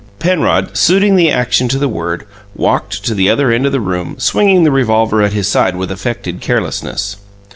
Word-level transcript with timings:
Penrod, 0.17 0.75
suiting 0.75 1.15
the 1.15 1.29
action 1.29 1.67
to 1.67 1.77
the 1.77 1.87
word, 1.87 2.25
walked 2.55 3.05
to 3.05 3.13
the 3.13 3.29
other 3.29 3.51
end 3.51 3.67
of 3.67 3.71
the 3.71 3.79
room, 3.79 4.15
swinging 4.17 4.63
the 4.63 4.71
revolver 4.71 5.21
at 5.21 5.33
his 5.33 5.47
side 5.47 5.75
with 5.75 5.91
affected 5.91 6.41
carelessness. 6.41 7.17